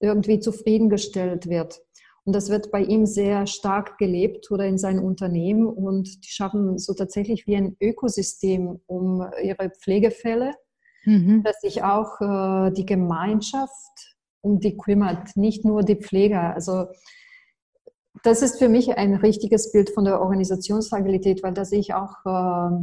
[0.01, 1.81] irgendwie zufriedengestellt wird.
[2.25, 5.67] Und das wird bei ihm sehr stark gelebt oder in seinem Unternehmen.
[5.67, 10.55] Und die schaffen so tatsächlich wie ein Ökosystem um ihre Pflegefälle,
[11.05, 11.45] mhm.
[11.45, 16.53] dass sich auch äh, die Gemeinschaft um die kümmert, nicht nur die Pfleger.
[16.53, 16.87] Also
[18.25, 22.15] das ist für mich ein richtiges Bild von der Organisationsagilität, weil da sehe ich auch
[22.25, 22.77] äh,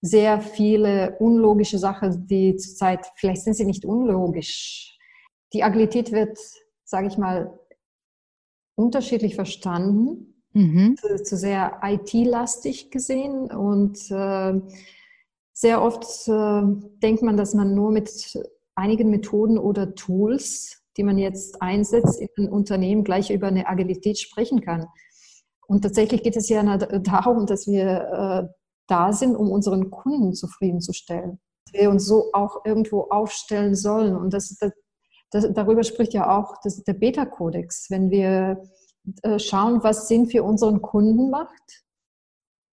[0.00, 4.96] sehr viele unlogische Sachen, die zurzeit, vielleicht sind sie nicht unlogisch.
[5.52, 6.38] Die Agilität wird,
[6.84, 7.58] sage ich mal,
[8.76, 10.96] unterschiedlich verstanden, mhm.
[10.96, 14.60] zu, zu, sehr IT-lastig gesehen und äh,
[15.52, 16.62] sehr oft äh,
[17.02, 18.08] denkt man, dass man nur mit
[18.76, 24.18] einigen Methoden oder Tools, die man jetzt einsetzt in einem Unternehmen, gleich über eine Agilität
[24.20, 24.86] sprechen kann.
[25.66, 28.57] Und tatsächlich geht es ja darum, dass wir äh,
[28.88, 31.38] da sind, um unseren Kunden zufriedenzustellen.
[31.72, 34.16] Wir uns so auch irgendwo aufstellen sollen.
[34.16, 34.72] Und das, das,
[35.30, 37.90] das, darüber spricht ja auch das, der Beta-Kodex.
[37.90, 38.62] Wenn wir
[39.22, 41.84] äh, schauen, was Sinn für unseren Kunden macht,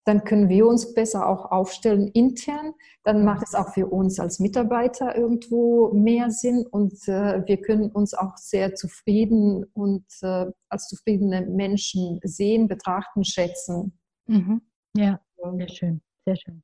[0.06, 2.74] dann können wir uns besser auch aufstellen intern.
[3.04, 7.92] Dann macht es auch für uns als Mitarbeiter irgendwo mehr Sinn und äh, wir können
[7.92, 13.98] uns auch sehr zufrieden und äh, als zufriedene Menschen sehen, betrachten, schätzen.
[14.28, 14.62] Mhm.
[14.96, 15.20] Ja,
[15.54, 16.64] sehr schön, sehr schön.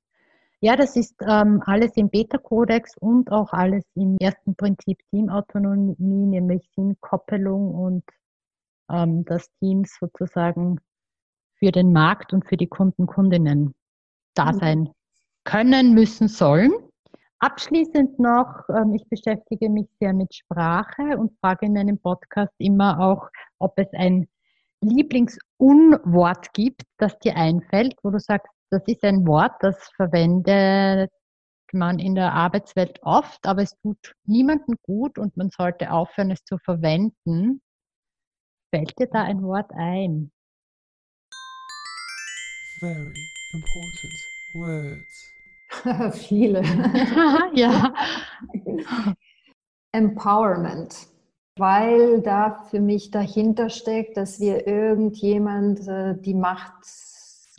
[0.64, 5.96] Ja, das ist ähm, alles im Beta-Kodex und auch alles im ersten Prinzip Teamautonomie,
[6.28, 8.04] nämlich Teamkoppelung und
[8.92, 10.80] ähm, dass Teams sozusagen
[11.56, 13.74] für den Markt und für die Kunden, Kundinnen
[14.36, 14.60] da mhm.
[14.60, 14.90] sein
[15.44, 16.72] können, müssen, sollen.
[17.40, 23.00] Abschließend noch, ähm, ich beschäftige mich sehr mit Sprache und frage in meinem Podcast immer
[23.00, 24.28] auch, ob es ein
[24.82, 31.12] Lieblingsunwort gibt, das dir einfällt, wo du sagst, das ist ein Wort, das verwendet
[31.74, 36.44] man in der Arbeitswelt oft, aber es tut niemandem gut und man sollte aufhören, es
[36.44, 37.62] zu verwenden.
[38.74, 40.32] Fällt dir da ein Wort ein?
[42.80, 43.14] Very
[43.54, 44.14] important
[44.56, 46.18] words.
[46.28, 46.62] Viele.
[47.54, 47.94] ja.
[49.94, 51.12] Empowerment
[51.58, 56.86] weil da für mich dahinter steckt, dass wir irgendjemand äh, die Macht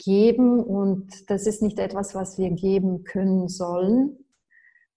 [0.05, 4.19] geben und das ist nicht etwas, was wir geben können sollen,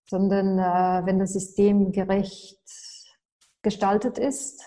[0.07, 2.59] sondern äh, wenn das System gerecht
[3.61, 4.61] gestaltet ist,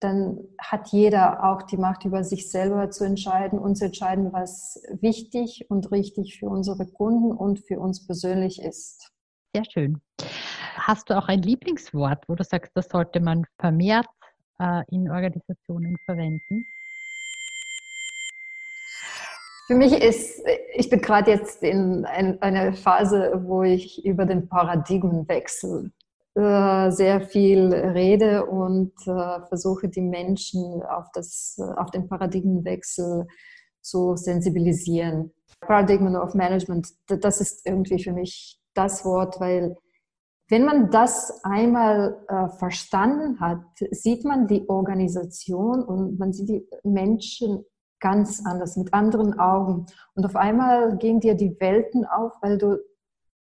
[0.00, 4.82] dann hat jeder auch die Macht über sich selber zu entscheiden und zu entscheiden, was
[5.00, 9.12] wichtig und richtig für unsere Kunden und für uns persönlich ist.
[9.54, 10.00] Sehr schön.
[10.76, 14.06] Hast du auch ein Lieblingswort, wo du sagst, das sollte man vermehrt
[14.58, 16.66] äh, in Organisationen verwenden?
[19.70, 20.42] Für mich ist,
[20.74, 25.92] ich bin gerade jetzt in ein, einer Phase, wo ich über den Paradigmenwechsel
[26.34, 33.28] äh, sehr viel rede und äh, versuche die Menschen auf, das, auf den Paradigmenwechsel
[33.80, 35.32] zu sensibilisieren.
[35.60, 39.76] Paradigmen of Management, das ist irgendwie für mich das Wort, weil
[40.48, 46.66] wenn man das einmal äh, verstanden hat, sieht man die Organisation und man sieht die
[46.82, 47.64] Menschen
[48.00, 49.86] ganz anders, mit anderen Augen.
[50.14, 52.78] Und auf einmal gehen dir die Welten auf, weil du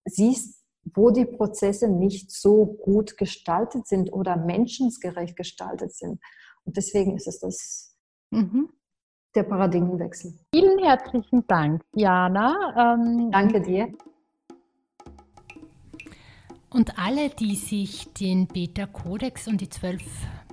[0.05, 0.63] siehst,
[0.95, 6.21] wo die Prozesse nicht so gut gestaltet sind oder menschensgerecht gestaltet sind.
[6.65, 7.97] Und deswegen ist es das,
[8.31, 8.69] mhm.
[9.35, 10.35] der Paradigmenwechsel.
[10.55, 12.97] Vielen herzlichen Dank, Jana.
[12.97, 13.93] Ähm, Danke dir.
[16.69, 20.03] Und alle, die sich den Beta-Kodex und die zwölf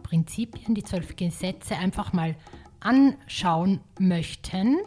[0.03, 2.35] Prinzipien, die zwölf Gesetze einfach mal
[2.79, 4.77] anschauen möchten,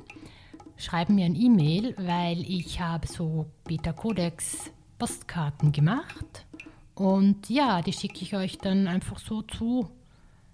[0.76, 6.46] schreiben mir ein E-Mail, weil ich habe so Beta-Kodex Postkarten gemacht.
[6.94, 9.90] Und ja, die schicke ich euch dann einfach so zu.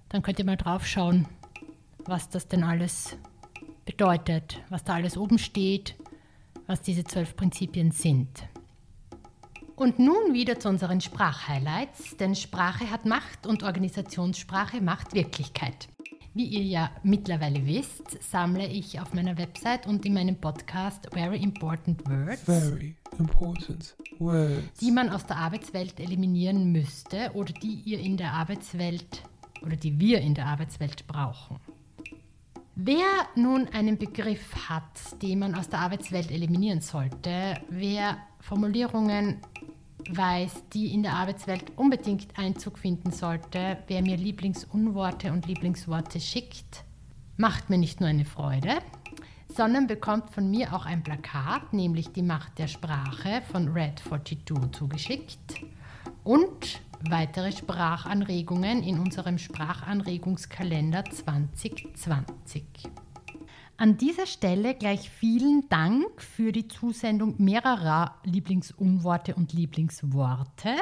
[0.08, 1.26] Dann könnt ihr mal drauf schauen,
[2.04, 3.16] was das denn alles
[3.84, 5.96] bedeutet, was da alles oben steht,
[6.66, 8.48] was diese zwölf Prinzipien sind.
[9.76, 15.88] Und nun wieder zu unseren Sprachhighlights, denn Sprache hat Macht und Organisationssprache macht Wirklichkeit.
[16.38, 21.42] Wie ihr ja mittlerweile wisst, sammle ich auf meiner Website und in meinem Podcast Very
[21.42, 24.78] Important Words, Very important words.
[24.80, 29.24] die man aus der Arbeitswelt eliminieren müsste oder die ihr in der Arbeitswelt
[29.62, 31.58] oder die wir in der Arbeitswelt brauchen.
[32.76, 39.38] Wer nun einen Begriff hat, den man aus der Arbeitswelt eliminieren sollte, wer Formulierungen
[40.10, 46.84] weiß, die in der Arbeitswelt unbedingt Einzug finden sollte, wer mir Lieblingsunworte und Lieblingsworte schickt,
[47.36, 48.78] macht mir nicht nur eine Freude,
[49.48, 54.72] sondern bekommt von mir auch ein Plakat, nämlich die Macht der Sprache von Red 42
[54.72, 55.54] zugeschickt
[56.24, 62.64] und weitere Sprachanregungen in unserem Sprachanregungskalender 2020.
[63.80, 70.74] An dieser Stelle gleich vielen Dank für die Zusendung mehrerer Lieblingsunworte und Lieblingsworte.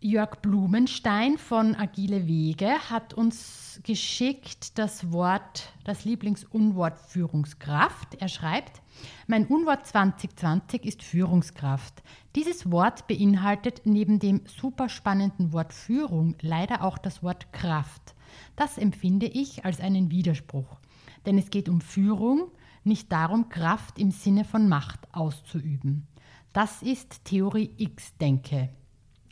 [0.00, 8.14] Jörg Blumenstein von Agile Wege hat uns geschickt das Wort, das Lieblingsunwort Führungskraft.
[8.20, 8.80] Er schreibt,
[9.26, 12.04] mein Unwort 2020 ist Führungskraft.
[12.36, 18.14] Dieses Wort beinhaltet neben dem super spannenden Wort Führung leider auch das Wort Kraft.
[18.54, 20.78] Das empfinde ich als einen Widerspruch,
[21.26, 22.50] denn es geht um Führung,
[22.84, 26.06] nicht darum, Kraft im Sinne von Macht auszuüben.
[26.52, 28.68] Das ist Theorie X-Denke.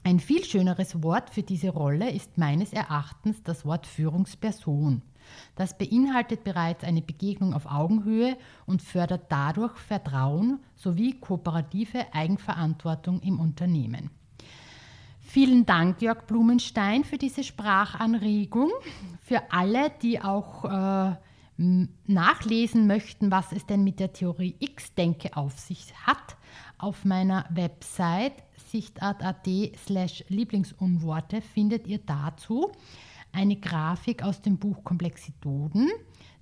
[0.03, 5.03] Ein viel schöneres Wort für diese Rolle ist meines Erachtens das Wort Führungsperson.
[5.57, 8.36] Das beinhaltet bereits eine Begegnung auf Augenhöhe
[8.66, 14.11] und fördert dadurch Vertrauen sowie kooperative Eigenverantwortung im Unternehmen.
[15.20, 18.70] Vielen Dank, Jörg Blumenstein, für diese Sprachanregung.
[19.22, 21.14] Für alle, die auch äh,
[22.07, 26.37] nachlesen möchten, was es denn mit der Theorie X-Denke auf sich hat,
[26.79, 28.33] auf meiner Website
[28.71, 29.47] sichtart.at
[29.85, 32.73] slash Lieblingsunworte findet ihr dazu
[33.33, 35.89] eine Grafik aus dem Buch Komplexitoden,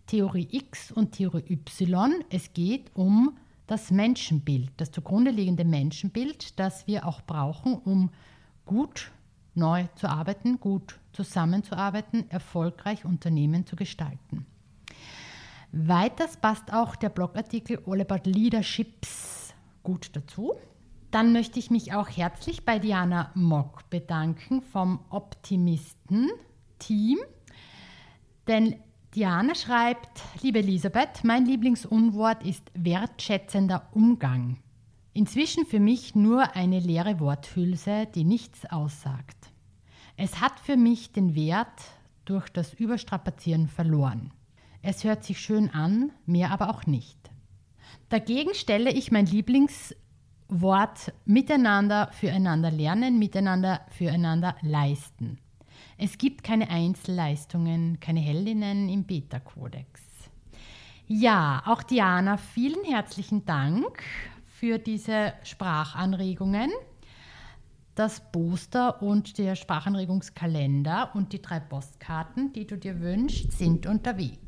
[0.07, 2.25] Theorie X und Theorie Y.
[2.31, 8.11] Es geht um das Menschenbild, das zugrunde liegende Menschenbild, das wir auch brauchen, um
[8.65, 9.11] gut
[9.55, 14.47] neu zu arbeiten, gut zusammenzuarbeiten, erfolgreich Unternehmen zu gestalten.
[15.73, 20.55] Weiters passt auch der Blogartikel All About Leaderships gut dazu.
[21.11, 27.19] Dann möchte ich mich auch herzlich bei Diana Mock bedanken vom Optimisten-Team.
[28.47, 28.77] Denn
[29.15, 34.59] Diana schreibt, liebe Elisabeth, mein Lieblingsunwort ist wertschätzender Umgang.
[35.15, 39.51] Inzwischen für mich nur eine leere Worthülse, die nichts aussagt.
[40.17, 41.85] Es hat für mich den Wert
[42.25, 44.33] durch das Überstrapazieren verloren.
[44.83, 47.19] Es hört sich schön an, mehr aber auch nicht.
[48.09, 49.95] Dagegen stelle ich mein Lieblings
[50.49, 55.39] Wort miteinander, füreinander lernen, miteinander, füreinander leisten.
[55.99, 60.01] Es gibt keine Einzelleistungen, keine Heldinnen im Beta-Kodex.
[61.07, 64.03] Ja, auch Diana, vielen herzlichen Dank
[64.47, 66.71] für diese Sprachanregungen.
[67.95, 74.48] Das Poster und der Sprachanregungskalender und die drei Postkarten, die du dir wünschst, sind unterwegs.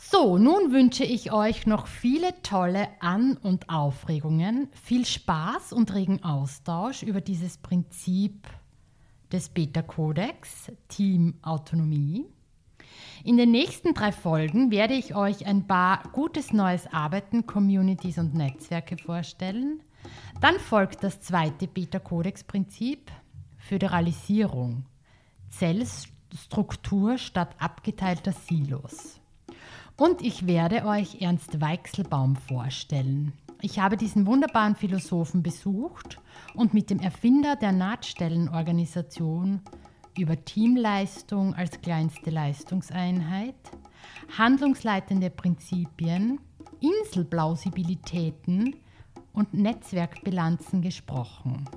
[0.00, 6.22] So, nun wünsche ich euch noch viele tolle An- und Aufregungen, viel Spaß und regen
[6.22, 8.46] Austausch über dieses Prinzip
[9.32, 12.26] des Beta-Kodex, Team Autonomie.
[13.24, 18.34] In den nächsten drei Folgen werde ich euch ein paar gutes neues Arbeiten, Communities und
[18.34, 19.82] Netzwerke vorstellen.
[20.40, 23.10] Dann folgt das zweite Beta-Kodex-Prinzip,
[23.56, 24.84] Föderalisierung,
[25.50, 29.17] Zellstruktur statt abgeteilter Silos.
[29.98, 33.32] Und ich werde euch Ernst Weichselbaum vorstellen.
[33.60, 36.20] Ich habe diesen wunderbaren Philosophen besucht
[36.54, 39.60] und mit dem Erfinder der Nahtstellenorganisation
[40.16, 43.56] über Teamleistung als kleinste Leistungseinheit,
[44.38, 46.38] handlungsleitende Prinzipien,
[46.78, 48.76] Inselplausibilitäten
[49.32, 51.68] und Netzwerkbilanzen gesprochen.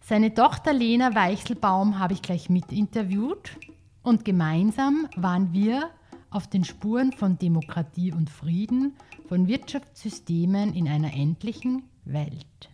[0.00, 3.58] Seine Tochter Lena Weichselbaum habe ich gleich mit interviewt
[4.04, 5.90] und gemeinsam waren wir
[6.34, 8.94] auf den Spuren von Demokratie und Frieden,
[9.28, 12.70] von Wirtschaftssystemen in einer endlichen Welt.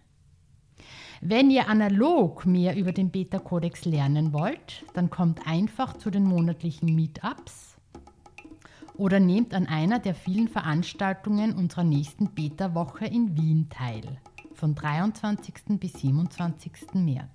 [1.21, 6.95] Wenn ihr analog mehr über den Beta-Kodex lernen wollt, dann kommt einfach zu den monatlichen
[6.95, 7.77] Meetups
[8.95, 14.19] oder nehmt an einer der vielen Veranstaltungen unserer nächsten Beta-Woche in Wien teil,
[14.55, 15.79] von 23.
[15.79, 16.95] bis 27.
[16.95, 17.29] März.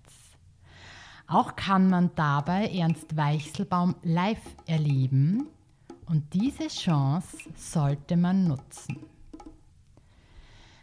[1.27, 5.47] Auch kann man dabei Ernst Weichselbaum live erleben,
[6.07, 8.97] und diese Chance sollte man nutzen.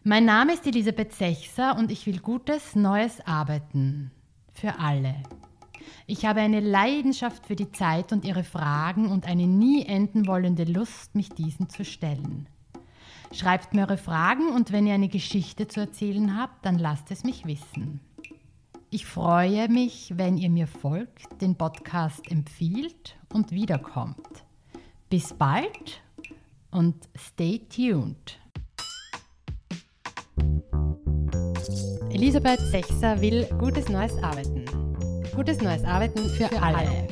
[0.05, 4.11] Mein Name ist Elisabeth Sechser und ich will gutes, neues Arbeiten
[4.53, 5.15] für alle.
[6.07, 10.65] Ich habe eine Leidenschaft für die Zeit und ihre Fragen und eine nie enden wollende
[10.65, 12.49] Lust, mich diesen zu stellen.
[13.33, 17.25] Schreibt mir eure Fragen und wenn ihr eine Geschichte zu erzählen habt, dann lasst es
[17.25, 18.01] mich wissen.
[18.91, 24.45] Ich freue mich, wenn ihr mir folgt, den Podcast empfiehlt und wiederkommt.
[25.13, 26.01] Bis bald
[26.71, 28.39] und stay tuned.
[32.09, 34.65] Elisabeth Sechser will gutes neues Arbeiten.
[35.37, 37.09] Gutes neues Arbeiten für, alle.